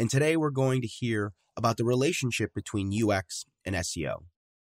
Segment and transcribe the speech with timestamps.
[0.00, 4.20] and today we're going to hear about the relationship between UX and SEO.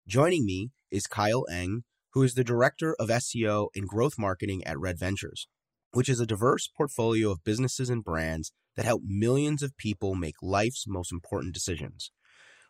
[0.06, 1.82] Joining me is Kyle Eng,
[2.12, 5.48] who is the Director of SEO and Growth Marketing at Red Ventures,
[5.90, 10.36] which is a diverse portfolio of businesses and brands that help millions of people make
[10.40, 12.12] life's most important decisions.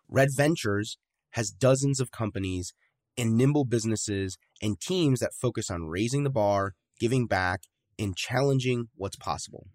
[0.09, 0.97] Red Ventures
[1.33, 2.73] has dozens of companies
[3.19, 7.65] and nimble businesses and teams that focus on raising the bar, giving back,
[7.99, 9.67] and challenging what's possible.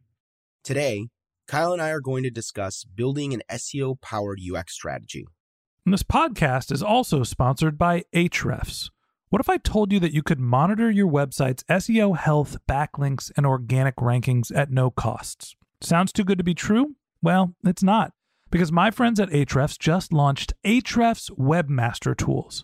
[0.64, 1.10] Today,
[1.52, 5.26] Kyle and I are going to discuss building an SEO powered UX strategy.
[5.86, 8.90] And this podcast is also sponsored by Ahrefs.
[9.28, 13.46] What if I told you that you could monitor your website's SEO health, backlinks, and
[13.46, 15.58] organic rankings at no costs?
[15.82, 16.96] Sounds too good to be true?
[17.22, 18.14] Well, it's not,
[18.50, 22.64] because my friends at Ahrefs just launched Ahrefs Webmaster Tools.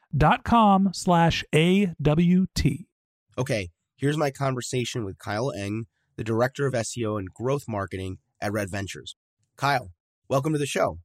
[0.15, 2.87] dot com slash A-W-T.
[3.37, 5.85] Okay, here's my conversation with Kyle Eng,
[6.17, 9.15] the Director of SEO and Growth Marketing at Red Ventures.
[9.55, 9.91] Kyle,
[10.29, 10.99] welcome to the show.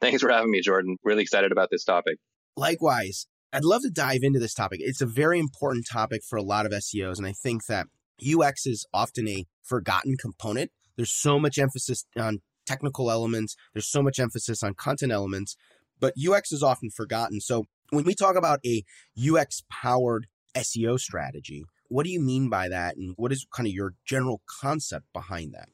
[0.00, 0.96] Thanks for having me, Jordan.
[1.02, 2.18] Really excited about this topic.
[2.56, 4.80] Likewise, I'd love to dive into this topic.
[4.82, 7.86] It's a very important topic for a lot of SEOs, and I think that
[8.22, 10.70] UX is often a forgotten component.
[10.96, 15.56] There's so much emphasis on technical elements, there's so much emphasis on content elements,
[15.98, 17.40] but UX is often forgotten.
[17.40, 18.84] So when we talk about a
[19.18, 20.26] UX powered
[20.56, 22.96] SEO strategy, what do you mean by that?
[22.96, 25.68] And what is kind of your general concept behind that?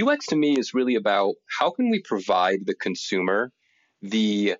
[0.00, 3.52] UX to me is really about how can we provide the consumer
[4.02, 4.56] the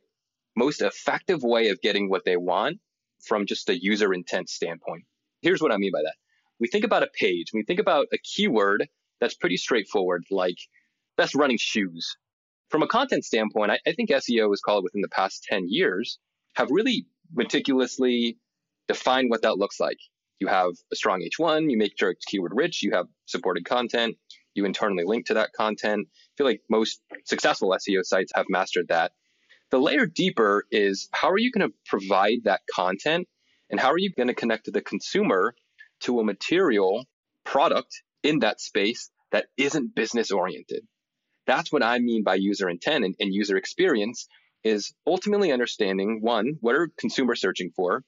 [0.57, 2.79] most effective way of getting what they want
[3.23, 5.05] from just a user intent standpoint.
[5.43, 6.15] Here's what I mean by that.
[6.59, 8.89] We think about a page, we think about a keyword
[9.21, 10.57] that's pretty straightforward, like
[11.17, 12.17] best running shoes.
[12.71, 16.19] From a content standpoint, I, I think SEO is called within the past 10 years,
[16.57, 18.39] have really meticulously
[18.89, 19.99] defined what that looks like.
[20.41, 24.17] You have a strong H1, you make sure it's keyword rich, you have supported content,
[24.55, 26.09] you internally link to that content.
[26.11, 29.13] I feel like most successful SEO sites have mastered that.
[29.71, 33.29] The layer deeper is how are you going to provide that content
[33.71, 35.55] and how are you going to connect to the consumer
[36.01, 37.07] to a material
[37.45, 40.87] product in that space that isn't business oriented?
[41.47, 44.29] That's what I mean by user intent and, and user experience
[44.65, 48.03] is ultimately understanding one, what are consumers searching for?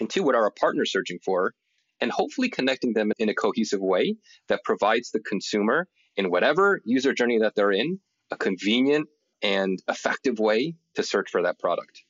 [0.00, 1.54] And two, what are our partners searching for?
[2.00, 4.16] And hopefully connecting them in a cohesive way
[4.48, 8.00] that provides the consumer in whatever user journey that they're in
[8.30, 9.08] a convenient
[9.42, 12.02] and effective way to search for that product.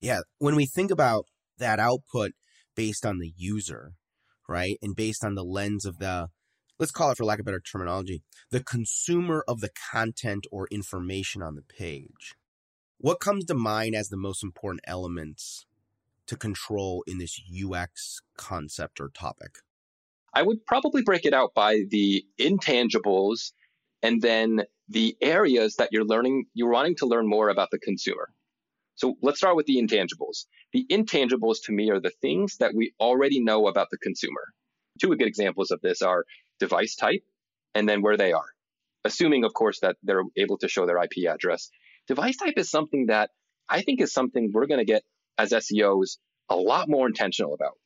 [0.00, 0.20] Yeah.
[0.38, 1.26] When we think about
[1.58, 2.32] that output
[2.76, 3.92] based on the user,
[4.48, 4.76] right?
[4.82, 6.28] And based on the lens of the
[6.78, 11.42] let's call it for lack of better terminology, the consumer of the content or information
[11.42, 12.34] on the page.
[13.04, 15.66] What comes to mind as the most important elements
[16.26, 19.58] to control in this UX concept or topic?
[20.32, 23.52] I would probably break it out by the intangibles
[24.02, 28.30] and then the areas that you're learning, you're wanting to learn more about the consumer.
[28.94, 30.46] So let's start with the intangibles.
[30.72, 34.54] The intangibles to me are the things that we already know about the consumer.
[34.98, 36.24] Two good examples of this are
[36.58, 37.22] device type
[37.74, 38.48] and then where they are,
[39.04, 41.70] assuming, of course, that they're able to show their IP address.
[42.06, 43.30] Device type is something that
[43.68, 45.02] I think is something we're going to get
[45.38, 46.18] as SEOs
[46.50, 47.78] a lot more intentional about.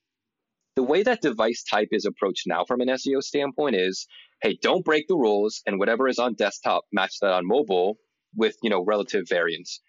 [0.74, 4.06] The way that device type is approached now from an SEO standpoint is,
[4.42, 7.98] hey, don't break the rules and whatever is on desktop, match that on mobile
[8.36, 9.80] with, you know, relative variance.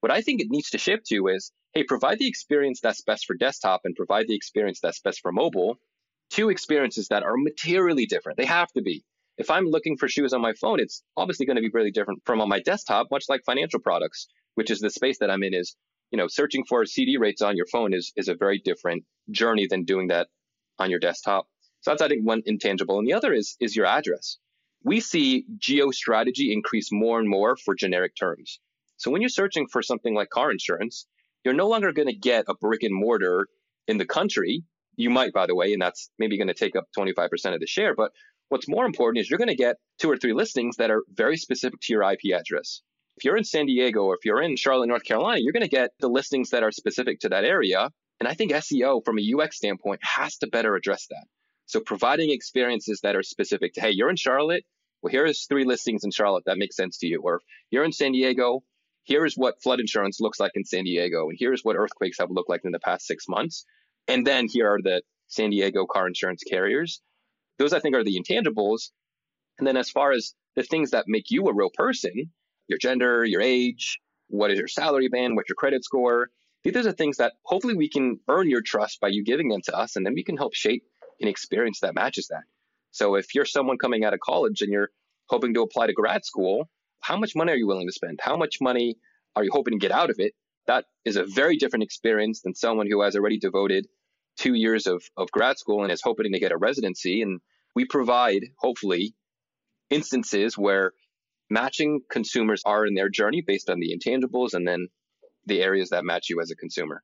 [0.00, 3.26] What I think it needs to shift to is, hey, provide the experience that's best
[3.26, 5.76] for desktop and provide the experience that's best for mobile.
[6.30, 8.38] Two experiences that are materially different.
[8.38, 9.04] They have to be.
[9.38, 12.22] If I'm looking for shoes on my phone, it's obviously going to be really different
[12.26, 14.26] from on my desktop, much like financial products,
[14.56, 15.76] which is the space that I'm in is,
[16.10, 19.68] you know, searching for CD rates on your phone is, is a very different journey
[19.70, 20.26] than doing that
[20.78, 21.46] on your desktop.
[21.82, 22.98] So that's, I think, one intangible.
[22.98, 24.38] And the other is, is your address.
[24.82, 28.58] We see geo strategy increase more and more for generic terms.
[28.96, 31.06] So when you're searching for something like car insurance,
[31.44, 33.48] you're no longer going to get a brick and mortar
[33.86, 34.64] in the country.
[34.96, 37.66] You might, by the way, and that's maybe going to take up 25% of the
[37.66, 37.94] share.
[37.94, 38.10] But
[38.48, 41.36] what's more important is you're going to get two or three listings that are very
[41.36, 42.82] specific to your IP address.
[43.16, 45.68] If you're in San Diego or if you're in Charlotte, North Carolina, you're going to
[45.68, 47.90] get the listings that are specific to that area.
[48.20, 51.24] And I think SEO from a UX standpoint has to better address that.
[51.66, 54.64] So providing experiences that are specific to, hey, you're in Charlotte.
[55.02, 57.20] Well, here's three listings in Charlotte that make sense to you.
[57.22, 57.40] Or
[57.70, 58.62] you're in San Diego
[59.08, 62.30] here is what flood insurance looks like in San Diego, and here's what earthquakes have
[62.30, 63.64] looked like in the past six months.
[64.06, 67.00] And then here are the San Diego car insurance carriers.
[67.58, 68.90] Those, I think, are the intangibles.
[69.58, 72.30] And then as far as the things that make you a real person,
[72.68, 76.30] your gender, your age, what is your salary band, what's your credit score,
[76.64, 79.60] these are the things that hopefully we can earn your trust by you giving them
[79.64, 80.84] to us, and then we can help shape
[81.20, 82.42] an experience that matches that.
[82.90, 84.90] So if you're someone coming out of college and you're
[85.28, 86.68] hoping to apply to grad school,
[87.00, 88.18] how much money are you willing to spend?
[88.20, 88.96] How much money
[89.36, 90.34] are you hoping to get out of it?
[90.66, 93.86] That is a very different experience than someone who has already devoted
[94.38, 97.22] two years of, of grad school and is hoping to get a residency.
[97.22, 97.40] And
[97.74, 99.14] we provide, hopefully,
[99.90, 100.92] instances where
[101.50, 104.88] matching consumers are in their journey based on the intangibles and then
[105.46, 107.02] the areas that match you as a consumer.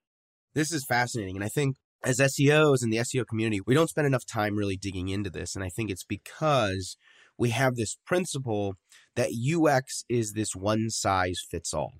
[0.54, 1.36] This is fascinating.
[1.36, 4.76] And I think as SEOs in the SEO community, we don't spend enough time really
[4.76, 5.54] digging into this.
[5.54, 6.96] And I think it's because
[7.38, 8.74] we have this principle
[9.16, 11.94] that UX is this one size fits all,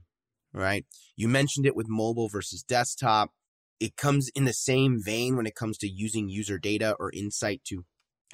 [0.53, 0.85] right?
[1.17, 3.31] You mentioned it with mobile versus desktop.
[3.81, 7.63] It comes in the same vein when it comes to using user data or insight
[7.69, 7.85] to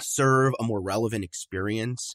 [0.01, 2.15] serve a more relevant experience.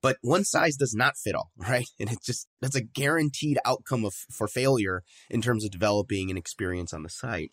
[0.00, 1.88] But one size does not fit all, right?
[1.98, 6.36] And it's just, that's a guaranteed outcome of, for failure in terms of developing an
[6.36, 7.52] experience on the site.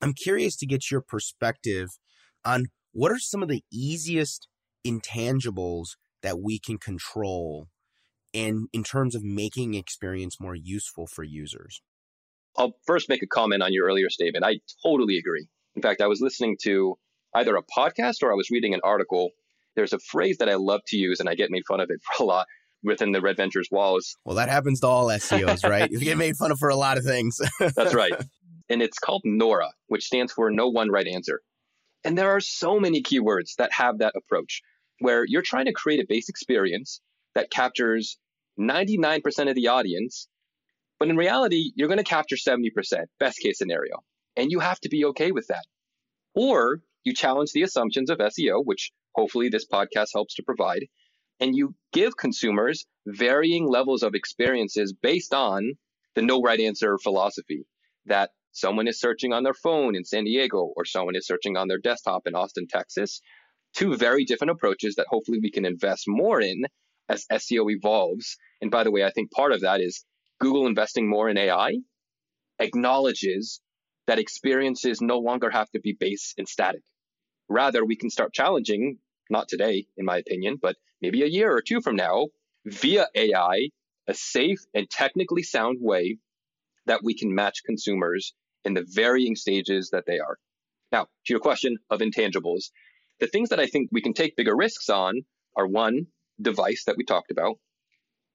[0.00, 1.90] I'm curious to get your perspective
[2.44, 4.48] on what are some of the easiest
[4.86, 7.68] intangibles that we can control
[8.34, 11.80] and in terms of making experience more useful for users?
[12.56, 14.44] I'll first make a comment on your earlier statement.
[14.44, 15.46] I totally agree.
[15.74, 16.96] In fact, I was listening to
[17.34, 19.30] either a podcast or I was reading an article.
[19.74, 22.00] There's a phrase that I love to use, and I get made fun of it
[22.16, 22.46] for a lot
[22.82, 24.16] within the Red Ventures walls.
[24.24, 25.90] Well, that happens to all SEOs, right?
[25.90, 27.40] you get made fun of for a lot of things.
[27.58, 28.12] That's right.
[28.68, 31.40] And it's called NORA, which stands for No One Right Answer.
[32.04, 34.62] And there are so many keywords that have that approach
[35.00, 37.00] where you're trying to create a base experience
[37.34, 38.18] that captures
[38.58, 40.28] 99% of the audience,
[41.04, 42.70] but in reality, you're going to capture 70%,
[43.20, 44.02] best case scenario.
[44.38, 45.66] And you have to be okay with that.
[46.34, 50.86] Or you challenge the assumptions of SEO, which hopefully this podcast helps to provide,
[51.40, 55.74] and you give consumers varying levels of experiences based on
[56.14, 57.66] the no right answer philosophy
[58.06, 61.68] that someone is searching on their phone in San Diego or someone is searching on
[61.68, 63.20] their desktop in Austin, Texas.
[63.74, 66.62] Two very different approaches that hopefully we can invest more in
[67.10, 68.38] as SEO evolves.
[68.62, 70.02] And by the way, I think part of that is
[70.40, 71.76] Google investing more in AI
[72.58, 73.60] acknowledges
[74.06, 76.82] that experiences no longer have to be base and static.
[77.48, 78.98] Rather, we can start challenging,
[79.30, 82.28] not today, in my opinion, but maybe a year or two from now,
[82.64, 83.70] via AI,
[84.06, 86.18] a safe and technically sound way
[86.86, 90.38] that we can match consumers in the varying stages that they are.
[90.92, 92.70] Now, to your question of intangibles,
[93.20, 95.22] the things that I think we can take bigger risks on
[95.56, 96.06] are one,
[96.40, 97.58] device that we talked about.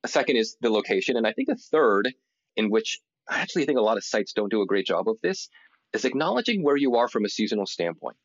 [0.03, 1.17] A second is the location.
[1.17, 2.13] And I think a third,
[2.55, 5.17] in which I actually think a lot of sites don't do a great job of
[5.21, 5.49] this,
[5.93, 8.17] is acknowledging where you are from a seasonal standpoint.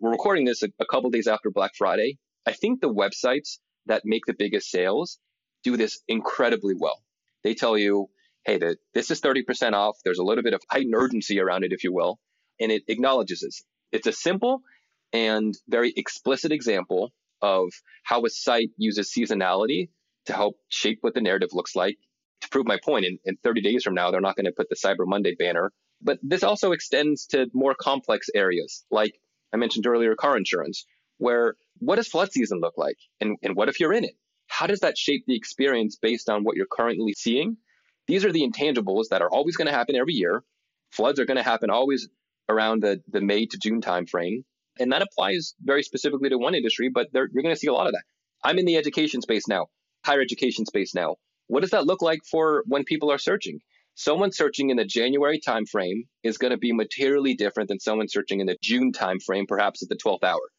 [0.00, 2.18] We're recording this a, a couple days after Black Friday.
[2.46, 5.18] I think the websites that make the biggest sales
[5.64, 7.02] do this incredibly well.
[7.42, 8.08] They tell you,
[8.44, 9.96] hey, the, this is 30% off.
[10.04, 12.18] There's a little bit of heightened urgency around it, if you will,
[12.60, 13.64] and it acknowledges this.
[13.92, 14.62] It's a simple
[15.12, 17.70] and very explicit example of
[18.02, 19.88] how a site uses seasonality
[20.26, 21.98] to help shape what the narrative looks like.
[22.42, 24.68] To prove my point, in, in 30 days from now, they're not going to put
[24.68, 25.72] the Cyber Monday banner.
[26.00, 29.18] But this also extends to more complex areas, like
[29.52, 30.86] I mentioned earlier, car insurance,
[31.18, 32.96] where what does flood season look like?
[33.20, 34.14] And, and what if you're in it?
[34.46, 37.56] How does that shape the experience based on what you're currently seeing?
[38.06, 40.42] These are the intangibles that are always going to happen every year.
[40.90, 42.08] Floods are going to happen always
[42.48, 44.44] around the, the May to June timeframe.
[44.78, 47.86] And that applies very specifically to one industry, but you're going to see a lot
[47.86, 48.04] of that.
[48.42, 49.66] I'm in the education space now,
[50.04, 51.16] higher education space now.
[51.48, 53.60] What does that look like for when people are searching?
[53.94, 58.40] Someone searching in the January timeframe is going to be materially different than someone searching
[58.40, 60.50] in the June timeframe, perhaps at the 12th hour.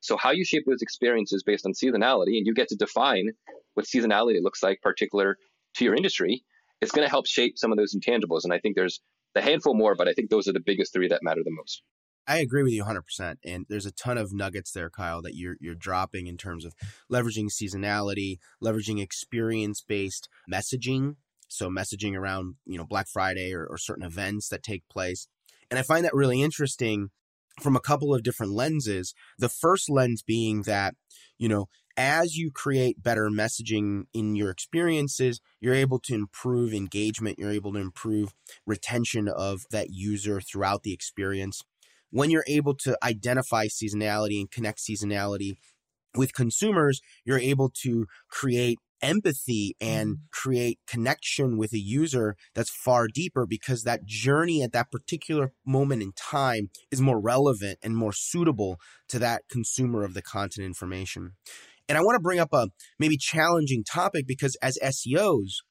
[0.00, 3.30] So how you shape those experiences based on seasonality, and you get to define
[3.74, 5.36] what seasonality looks like particular
[5.76, 6.42] to your industry,
[6.80, 8.44] it's going to help shape some of those intangibles.
[8.44, 9.00] And I think there's
[9.34, 11.82] a handful more, but I think those are the biggest three that matter the most.
[12.28, 13.36] I agree with you 100%.
[13.42, 16.74] And there's a ton of nuggets there, Kyle, that you're, you're dropping in terms of
[17.10, 21.16] leveraging seasonality, leveraging experience based messaging.
[21.48, 25.28] So, messaging around, you know, Black Friday or, or certain events that take place.
[25.70, 27.08] And I find that really interesting
[27.62, 29.14] from a couple of different lenses.
[29.38, 30.94] The first lens being that,
[31.38, 37.38] you know, as you create better messaging in your experiences, you're able to improve engagement,
[37.38, 38.34] you're able to improve
[38.66, 41.62] retention of that user throughout the experience
[42.10, 45.52] when you're able to identify seasonality and connect seasonality
[46.16, 50.22] with consumers, you're able to create empathy and mm-hmm.
[50.32, 56.02] create connection with a user that's far deeper because that journey at that particular moment
[56.02, 58.76] in time is more relevant and more suitable
[59.08, 61.32] to that consumer of the content information.
[61.88, 65.62] And I want to bring up a maybe challenging topic because as SEOs,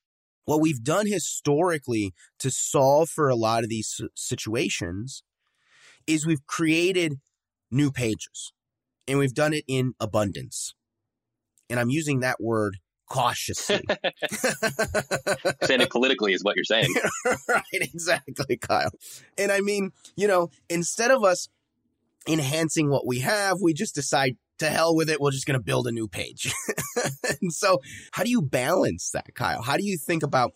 [0.46, 5.24] what we've done historically to solve for a lot of these situations
[6.08, 7.20] is we've created
[7.70, 8.54] new pages
[9.08, 10.74] and we've done it in abundance.
[11.70, 12.78] And I'm using that word
[13.10, 13.82] cautiously.
[15.64, 16.94] saying it politically is what you're saying.
[17.48, 18.92] right, exactly, Kyle.
[19.38, 21.50] And I mean, you know, instead of us
[22.28, 25.22] enhancing what we have, we just decide to hell with it.
[25.22, 26.52] We're just going to build a new page.
[27.42, 29.62] and so, how do you balance that, Kyle?
[29.62, 30.54] How do you think about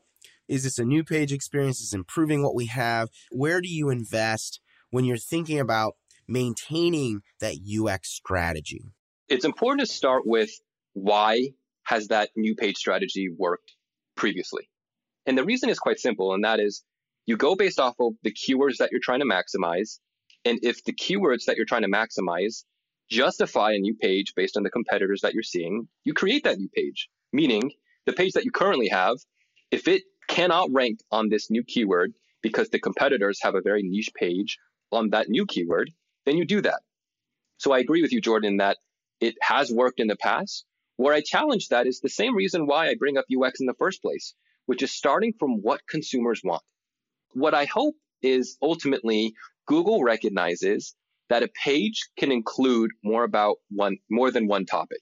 [0.47, 1.79] is this a new page experience?
[1.81, 3.09] Is improving what we have?
[3.31, 4.59] Where do you invest?
[4.91, 5.95] When you're thinking about
[6.27, 8.83] maintaining that UX strategy?
[9.27, 10.51] It's important to start with
[10.93, 11.49] why
[11.83, 13.73] has that new page strategy worked
[14.15, 14.69] previously?
[15.25, 16.83] And the reason is quite simple, and that is
[17.25, 19.99] you go based off of the keywords that you're trying to maximize.
[20.45, 22.63] And if the keywords that you're trying to maximize
[23.09, 26.69] justify a new page based on the competitors that you're seeing, you create that new
[26.73, 27.09] page.
[27.33, 27.71] Meaning,
[28.05, 29.17] the page that you currently have,
[29.69, 34.11] if it cannot rank on this new keyword because the competitors have a very niche
[34.15, 34.57] page
[34.91, 35.91] on that new keyword,
[36.25, 36.81] then you do that.
[37.57, 38.77] So I agree with you, Jordan, that
[39.19, 40.65] it has worked in the past.
[40.97, 43.73] Where I challenge that is the same reason why I bring up UX in the
[43.73, 46.63] first place, which is starting from what consumers want.
[47.33, 49.33] What I hope is ultimately
[49.67, 50.95] Google recognizes
[51.29, 54.99] that a page can include more about one, more than one topic.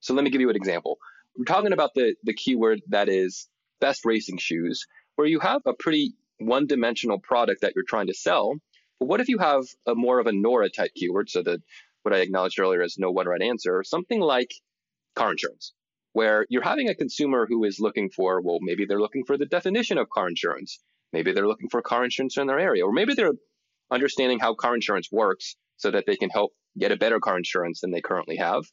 [0.00, 0.98] So let me give you an example.
[1.36, 3.48] We're talking about the, the keyword that is
[3.80, 8.14] best racing shoes, where you have a pretty one dimensional product that you're trying to
[8.14, 8.54] sell.
[9.00, 11.30] But what if you have a more of a Nora type keyword?
[11.30, 11.60] So that
[12.02, 14.52] what I acknowledged earlier is no one right answer, something like
[15.14, 15.72] car insurance,
[16.12, 19.46] where you're having a consumer who is looking for, well, maybe they're looking for the
[19.46, 20.78] definition of car insurance.
[21.12, 23.32] Maybe they're looking for car insurance in their area, or maybe they're
[23.90, 27.80] understanding how car insurance works so that they can help get a better car insurance
[27.80, 28.64] than they currently have.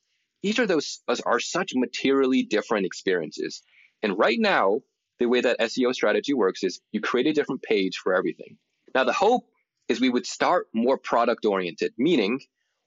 [0.43, 3.63] Each of those are such materially different experiences.
[4.03, 4.81] And right now,
[5.17, 8.57] the way that SEO strategy works is you create a different page for everything.
[8.93, 9.45] Now, the hope
[9.87, 12.41] is we would start more product oriented, meaning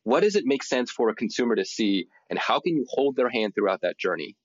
[0.05, 3.17] what does it make sense for a consumer to see and how can you hold
[3.17, 4.37] their hand throughout that journey?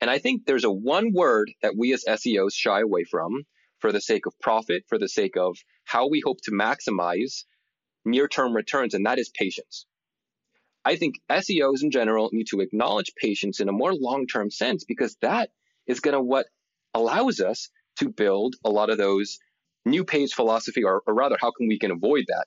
[0.00, 3.44] And I think there's a one word that we as SEOs shy away from
[3.78, 7.44] for the sake of profit, for the sake of how we hope to maximize
[8.04, 9.86] near term returns, and that is patience.
[10.84, 14.84] I think SEOs in general need to acknowledge patience in a more long term sense
[14.84, 15.50] because that
[15.86, 16.46] is going to what
[16.92, 19.38] allows us to build a lot of those
[19.84, 22.46] new page philosophy, or, or rather, how can we can avoid that?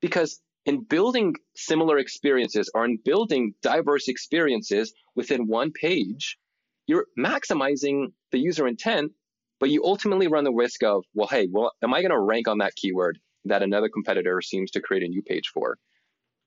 [0.00, 6.38] Because in building similar experiences or in building diverse experiences within one page,
[6.86, 9.12] you're maximizing the user intent,
[9.60, 12.48] but you ultimately run the risk of, well, hey, well, am I going to rank
[12.48, 15.78] on that keyword that another competitor seems to create a new page for?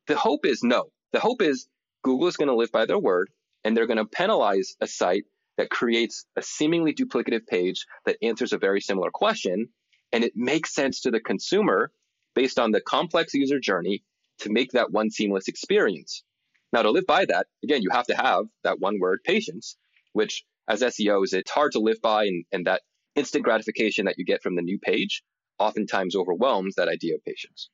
[0.08, 0.86] The hope is no.
[1.12, 1.68] The hope is
[2.04, 3.30] Google is going to live by their word
[3.64, 5.24] and they're going to penalize a site
[5.58, 9.70] that creates a seemingly duplicative page that answers a very similar question.
[10.12, 11.92] And it makes sense to the consumer
[12.36, 14.04] based on the complex user journey
[14.40, 16.24] to make that one seamless experience.
[16.72, 19.76] Now, to live by that, again, you have to have that one word patience,
[20.14, 22.26] which as SEOs, it's hard to live by.
[22.26, 22.82] And, and that
[23.16, 25.24] instant gratification that you get from the new page
[25.58, 27.70] oftentimes overwhelms that idea of patience.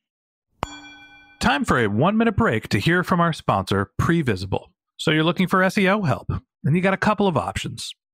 [1.40, 4.68] Time for a one minute break to hear from our sponsor, Previsible.
[4.96, 6.32] So you're looking for SEO help,
[6.64, 7.94] and you got a couple of options.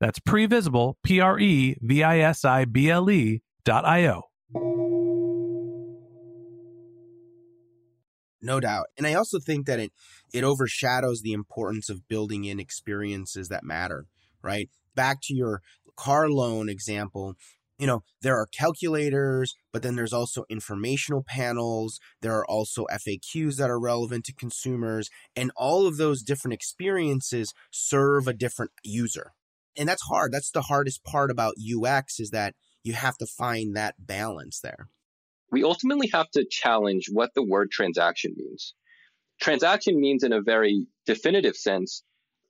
[0.00, 4.22] that's previsible, P R E V I S I B L E dot I O.
[8.40, 8.86] No doubt.
[8.96, 9.92] And I also think that it
[10.32, 14.06] it overshadows the importance of building in experiences that matter,
[14.42, 14.70] right?
[14.94, 15.62] Back to your
[15.96, 17.34] car loan example,
[17.78, 22.00] you know, there are calculators, but then there's also informational panels.
[22.22, 27.54] There are also FAQs that are relevant to consumers, and all of those different experiences
[27.70, 29.32] serve a different user,
[29.78, 30.32] and that's hard.
[30.32, 34.88] That's the hardest part about UX is that you have to find that balance there.
[35.50, 38.74] We ultimately have to challenge what the word transaction means.
[39.40, 42.02] Transaction means, in a very definitive sense,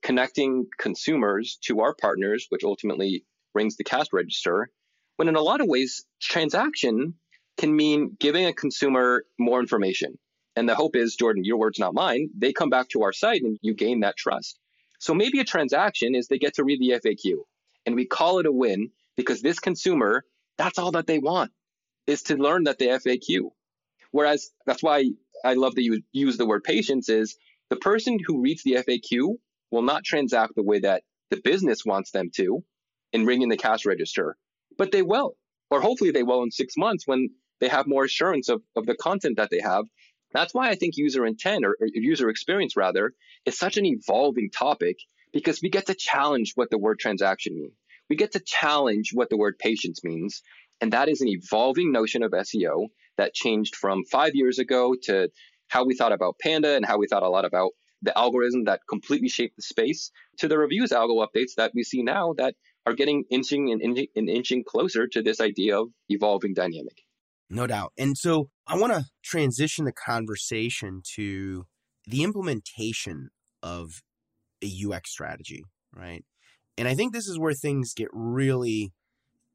[0.03, 4.71] connecting consumers to our partners, which ultimately rings the cash register.
[5.17, 7.15] When in a lot of ways, transaction
[7.59, 10.19] can mean giving a consumer more information.
[10.57, 13.43] And the hope is, Jordan, your words, not mine, they come back to our site
[13.43, 14.59] and you gain that trust.
[14.99, 17.39] So maybe a transaction is they get to read the FAQ
[17.87, 20.25] and we call it a win because this consumer,
[20.57, 21.53] that's all that they want
[22.07, 23.51] is to learn that the FAQ.
[24.11, 25.05] Whereas that's why
[25.45, 27.37] I love that you use the word patience is
[27.71, 29.37] the person who reads the FAQ
[29.71, 32.65] will not transact the way that the business wants them to
[33.13, 34.37] in ringing the cash register,
[34.77, 35.37] but they will,
[35.71, 37.31] or hopefully they will in six months when
[37.61, 39.85] they have more assurance of, of the content that they have
[40.33, 43.13] that's why I think user intent or, or user experience rather
[43.45, 44.97] is such an evolving topic
[45.33, 47.75] because we get to challenge what the word transaction means.
[48.09, 50.43] We get to challenge what the word patience means.
[50.81, 52.87] And that is an evolving notion of SEO
[53.17, 55.29] that changed from five years ago to
[55.69, 58.81] how we thought about Panda and how we thought a lot about the algorithm that
[58.89, 62.55] completely shaped the space to the reviews algo updates that we see now that
[62.87, 67.03] are getting inching and inching, and inching closer to this idea of evolving dynamic.
[67.51, 67.93] No doubt.
[67.99, 71.65] And so I want to transition the conversation to
[72.07, 73.31] the implementation
[73.63, 74.03] of
[74.63, 76.25] a UX strategy, right?
[76.77, 78.93] And I think this is where things get really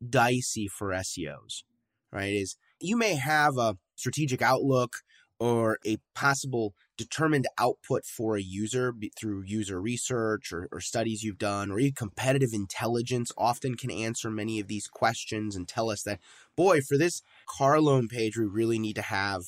[0.08, 1.64] dicey for SEOs,
[2.12, 2.34] right?
[2.34, 4.98] Is you may have a strategic outlook
[5.44, 11.38] or a possible determined output for a user through user research or, or, studies you've
[11.38, 16.02] done, or even competitive intelligence often can answer many of these questions and tell us
[16.04, 16.22] that,
[16.56, 19.42] boy, for this car loan page, we really need to have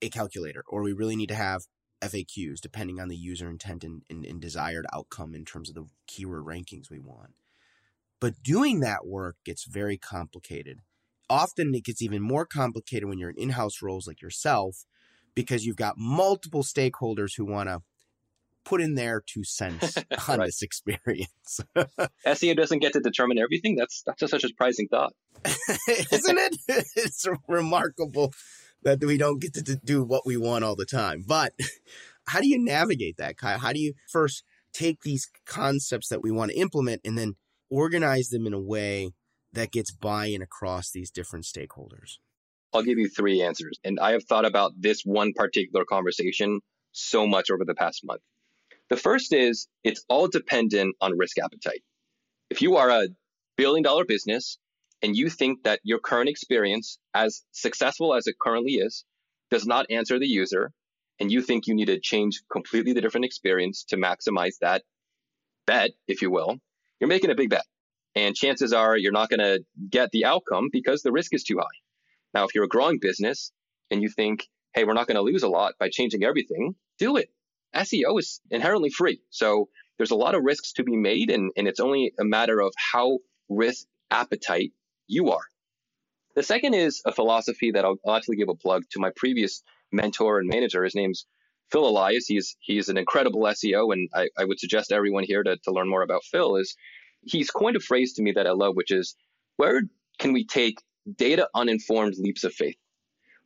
[0.00, 1.62] a calculator or we really need to have
[2.00, 5.86] FAQs depending on the user intent and, and, and desired outcome in terms of the
[6.06, 7.32] keyword rankings we want.
[8.20, 10.78] But doing that work gets very complicated.
[11.28, 14.84] Often it gets even more complicated when you're in in house roles like yourself
[15.34, 17.80] because you've got multiple stakeholders who want to
[18.64, 19.96] put in their two cents
[20.28, 20.46] on right.
[20.46, 21.60] this experience.
[22.26, 23.76] SEO doesn't get to determine everything.
[23.76, 25.12] That's that's just such a surprising thought,
[25.88, 26.56] isn't it?
[26.68, 28.32] It's remarkable
[28.82, 31.24] that we don't get to do what we want all the time.
[31.26, 31.52] But
[32.26, 33.58] how do you navigate that, Kyle?
[33.58, 34.42] How do you first
[34.72, 37.34] take these concepts that we want to implement and then
[37.70, 39.10] organize them in a way
[39.52, 42.18] that gets buy-in across these different stakeholders?
[42.72, 43.78] I'll give you three answers.
[43.84, 46.60] And I have thought about this one particular conversation
[46.92, 48.22] so much over the past month.
[48.88, 51.82] The first is it's all dependent on risk appetite.
[52.50, 53.08] If you are a
[53.56, 54.58] billion dollar business
[55.02, 59.04] and you think that your current experience, as successful as it currently is,
[59.50, 60.72] does not answer the user,
[61.20, 64.82] and you think you need to change completely the different experience to maximize that
[65.66, 66.58] bet, if you will,
[67.00, 67.64] you're making a big bet.
[68.14, 71.58] And chances are you're not going to get the outcome because the risk is too
[71.58, 71.81] high.
[72.34, 73.52] Now, if you're a growing business
[73.90, 77.16] and you think, hey, we're not going to lose a lot by changing everything, do
[77.16, 77.30] it.
[77.74, 79.20] SEO is inherently free.
[79.30, 82.60] So there's a lot of risks to be made, and, and it's only a matter
[82.60, 83.18] of how
[83.48, 84.72] risk appetite
[85.06, 85.44] you are.
[86.34, 89.62] The second is a philosophy that I'll, I'll actually give a plug to my previous
[89.90, 90.82] mentor and manager.
[90.84, 91.26] His name's
[91.70, 92.26] Phil Elias.
[92.26, 95.88] He's he's an incredible SEO, and I, I would suggest everyone here to, to learn
[95.88, 96.74] more about Phil is
[97.22, 99.14] he's coined a phrase to me that I love, which is
[99.56, 99.82] where
[100.18, 100.78] can we take
[101.16, 102.76] data uninformed leaps of faith?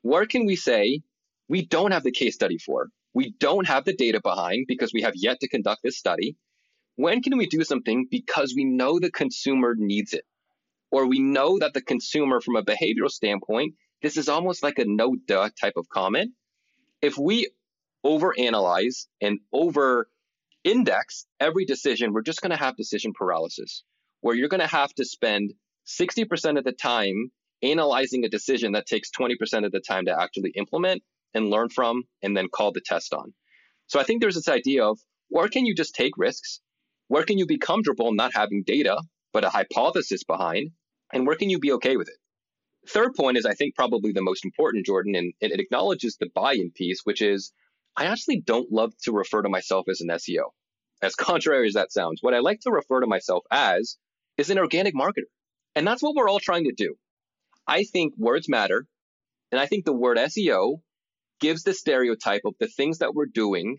[0.02, 1.02] Where can we say
[1.48, 2.88] we don't have the case study for?
[3.14, 6.36] We don't have the data behind because we have yet to conduct this study.
[6.96, 10.24] When can we do something because we know the consumer needs it?
[10.90, 14.84] Or we know that the consumer, from a behavioral standpoint, this is almost like a
[14.84, 16.32] no duh type of comment.
[17.02, 17.48] If we
[18.04, 20.08] overanalyze and over
[20.62, 23.82] index every decision, we're just going to have decision paralysis,
[24.20, 25.54] where you're going to have to spend
[25.86, 27.30] 60% of the time
[27.62, 31.02] analyzing a decision that takes 20% of the time to actually implement
[31.34, 33.34] and learn from and then call the test on.
[33.86, 36.60] So I think there's this idea of where can you just take risks?
[37.08, 39.00] Where can you be comfortable not having data,
[39.32, 40.70] but a hypothesis behind?
[41.12, 42.16] And where can you be okay with it?
[42.88, 46.54] Third point is, I think, probably the most important, Jordan, and it acknowledges the buy
[46.54, 47.52] in piece, which is
[47.96, 50.50] I actually don't love to refer to myself as an SEO.
[51.02, 53.96] As contrary as that sounds, what I like to refer to myself as
[54.36, 55.28] is an organic marketer.
[55.74, 56.96] And that's what we're all trying to do.
[57.66, 58.86] I think words matter.
[59.50, 60.80] And I think the word SEO
[61.40, 63.78] gives the stereotype of the things that we're doing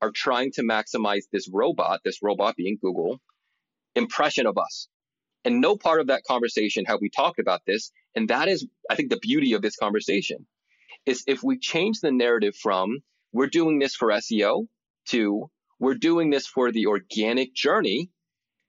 [0.00, 3.20] are trying to maximize this robot, this robot being Google,
[3.94, 4.88] impression of us.
[5.44, 7.90] And no part of that conversation have we talked about this.
[8.14, 10.46] And that is, I think, the beauty of this conversation
[11.06, 12.98] is if we change the narrative from
[13.32, 14.66] we're doing this for SEO
[15.08, 18.10] to we're doing this for the organic journey,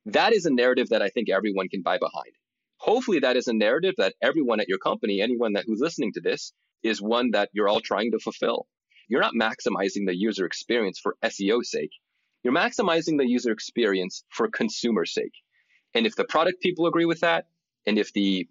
[0.06, 2.34] that is a narrative that I think everyone can buy behind.
[2.80, 6.22] Hopefully, that is a narrative that everyone at your company, anyone that who's listening to
[6.22, 8.68] this, is one that you're all trying to fulfill.
[9.10, 11.92] You're not maximizing the user experience for SEO sake.
[12.42, 15.34] You're maximizing the user experience for consumer sake.
[15.94, 17.48] And if the product people agree with that,
[17.86, 18.48] and if the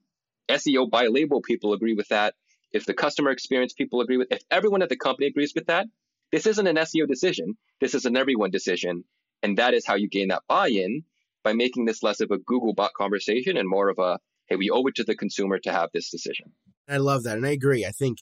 [0.49, 2.35] SEO buy label people agree with that,
[2.71, 5.87] if the customer experience people agree with, if everyone at the company agrees with that,
[6.33, 7.57] this isn't an SEO decision.
[7.81, 9.05] This is an everyone decision.
[9.43, 11.05] And that is how you gain that buy-in
[11.43, 14.71] by making this less of a Google bot conversation and more of a, hey, we
[14.71, 16.53] owe it to the consumer to have this decision.
[16.89, 17.37] I love that.
[17.37, 17.85] And I agree.
[17.85, 18.19] I think,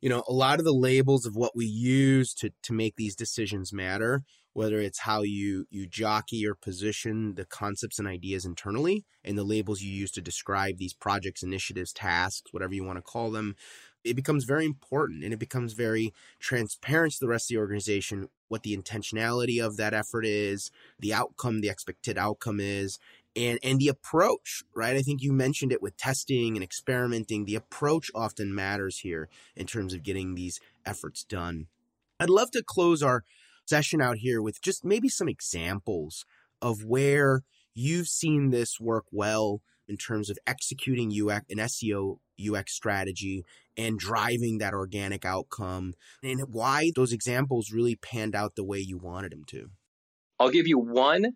[0.00, 3.14] you know, a lot of the labels of what we use to to make these
[3.14, 9.04] decisions matter, whether it's how you you jockey or position the concepts and ideas internally
[9.24, 13.02] and the labels you use to describe these projects, initiatives, tasks, whatever you want to
[13.02, 13.54] call them,
[14.04, 18.28] it becomes very important and it becomes very transparent to the rest of the organization
[18.48, 22.98] what the intentionality of that effort is, the outcome, the expected outcome is,
[23.34, 24.96] and and the approach right?
[24.96, 27.44] I think you mentioned it with testing and experimenting.
[27.44, 31.66] The approach often matters here in terms of getting these efforts done.
[32.18, 33.24] I'd love to close our
[33.66, 36.24] session out here with just maybe some examples
[36.62, 37.42] of where
[37.74, 43.44] you've seen this work well in terms of executing UX an SEO UX strategy
[43.76, 48.98] and driving that organic outcome and why those examples really panned out the way you
[48.98, 49.70] wanted them to.
[50.38, 51.32] I'll give you one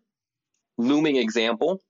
[0.76, 1.80] looming example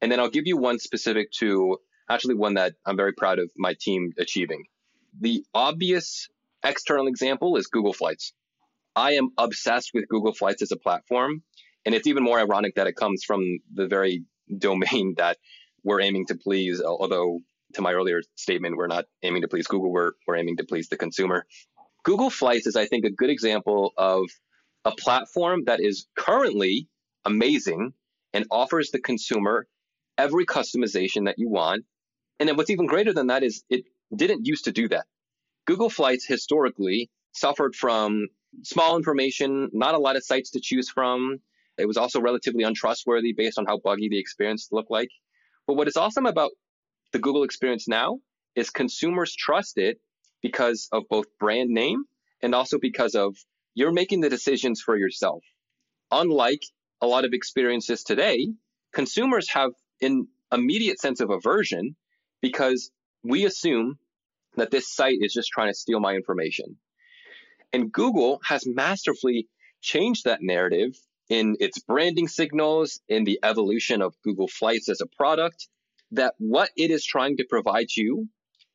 [0.00, 3.50] and then I'll give you one specific to actually one that I'm very proud of
[3.56, 4.64] my team achieving.
[5.20, 6.28] The obvious
[6.62, 8.32] external example is Google Flights.
[8.96, 11.42] I am obsessed with Google Flights as a platform.
[11.84, 14.24] And it's even more ironic that it comes from the very
[14.58, 15.38] domain that
[15.84, 17.40] we're aiming to please, although
[17.74, 20.88] to my earlier statement, we're not aiming to please Google, we're, we're aiming to please
[20.88, 21.46] the consumer.
[22.04, 24.28] Google Flights is, I think, a good example of
[24.84, 26.88] a platform that is currently
[27.24, 27.94] amazing
[28.32, 29.66] and offers the consumer
[30.18, 31.84] every customization that you want.
[32.38, 35.06] And then what's even greater than that is it didn't used to do that.
[35.66, 38.28] Google Flights historically suffered from
[38.62, 41.38] small information, not a lot of sites to choose from.
[41.78, 45.08] It was also relatively untrustworthy based on how buggy the experience looked like.
[45.66, 46.50] But what is awesome about
[47.12, 48.18] the Google experience now
[48.54, 49.98] is consumers trust it
[50.42, 52.04] because of both brand name
[52.42, 53.36] and also because of
[53.74, 55.42] you're making the decisions for yourself.
[56.10, 56.62] Unlike
[57.00, 58.46] a lot of experiences today,
[58.92, 61.96] consumers have an immediate sense of aversion
[62.40, 62.90] because
[63.22, 63.98] we assume
[64.56, 66.76] that this site is just trying to steal my information.
[67.72, 69.48] And Google has masterfully
[69.80, 70.94] changed that narrative
[71.28, 75.68] in its branding signals, in the evolution of Google Flights as a product,
[76.12, 78.28] that what it is trying to provide you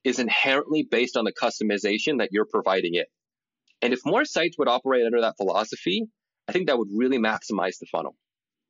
[0.03, 3.07] is inherently based on the customization that you're providing it.
[3.81, 6.07] And if more sites would operate under that philosophy,
[6.47, 8.15] I think that would really maximize the funnel.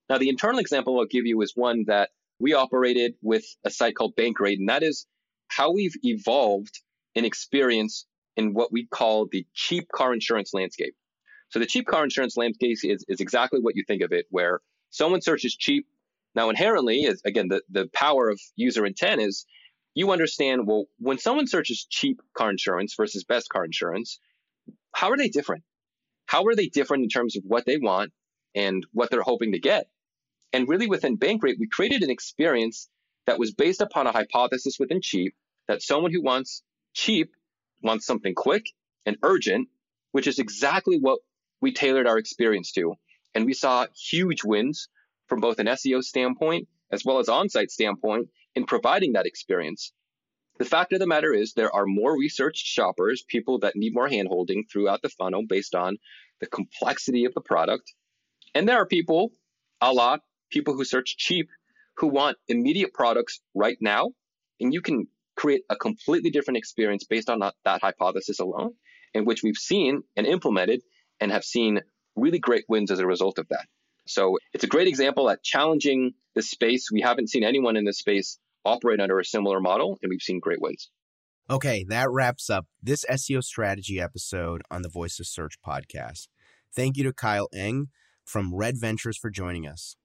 [0.10, 3.96] Now, the internal example I'll give you is one that we operated with a site
[3.96, 5.06] called Bankrate, and that is
[5.48, 6.80] how we've evolved
[7.16, 10.96] an experience in what we call the cheap car insurance landscape.
[11.50, 14.62] So the cheap car insurance landscape is, is exactly what you think of it, where
[14.90, 15.88] someone searches cheap.
[16.36, 19.46] Now, inherently, is again, the, the power of user intent is
[19.96, 24.20] you understand, well, when someone searches cheap car insurance versus best car insurance,
[24.94, 25.64] how are they different?
[26.28, 28.12] How are they different in terms of what they want
[28.54, 29.88] and what they're hoping to get?
[30.54, 32.88] And really within Bankrate, we created an experience
[33.26, 35.36] that was based upon a hypothesis within cheap
[35.68, 37.32] that someone who wants cheap
[37.82, 38.68] wants something quick
[39.06, 39.70] and urgent,
[40.12, 41.20] which is exactly what
[41.62, 42.96] we tailored our experience to.
[43.36, 44.90] And we saw huge wins
[45.28, 49.94] from both an SEO standpoint as well as on-site standpoint in providing that experience.
[50.58, 54.10] The fact of the matter is there are more researched shoppers, people that need more
[54.10, 55.98] handholding throughout the funnel based on
[56.42, 57.94] the complexity of the product.
[58.54, 59.32] And there are people,
[59.80, 61.50] a lot, people who search cheap,
[61.98, 64.12] who want immediate products right now.
[64.60, 68.74] And you can create a completely different experience based on that, that hypothesis alone,
[69.14, 70.82] in which we've seen and implemented
[71.20, 71.82] and have seen
[72.16, 73.68] really great wins as a result of that.
[74.08, 76.90] So it's a great example at challenging the space.
[76.92, 80.40] We haven't seen anyone in this space operate under a similar model, and we've seen
[80.40, 80.90] great wins.
[81.50, 86.28] Okay, that wraps up this SEO strategy episode on the Voice of Search podcast.
[86.76, 87.88] Thank you to Kyle Eng
[88.24, 89.96] from Red Ventures for joining us.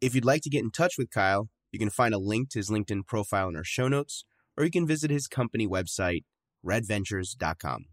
[0.00, 2.58] If you'd like to get in touch with Kyle, you can find a link to
[2.58, 4.24] his LinkedIn profile in our show notes,
[4.56, 6.24] or you can visit his company website,
[6.64, 7.86] redventures.com.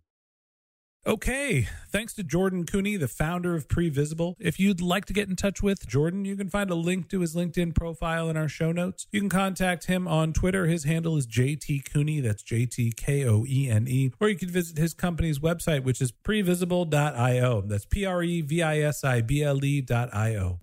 [1.06, 4.36] Okay, thanks to Jordan Koene, the founder of Previsible.
[4.39, 7.20] If you'd like to get in touch with Jordan, you can find a link to
[7.20, 9.06] his LinkedIn profile in our show notes.
[9.12, 10.66] You can contact him on Twitter.
[10.66, 14.13] His handle is JT Koene, that's J T K O E N E.
[14.22, 17.62] Or you can visit his company's website, which is previsible.io.
[17.63, 20.62] That's P R E V I S I B L E.io.